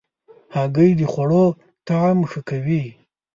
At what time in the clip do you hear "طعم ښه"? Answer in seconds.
1.87-2.39